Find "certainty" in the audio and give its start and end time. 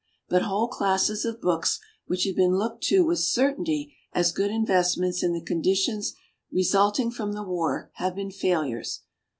3.19-3.93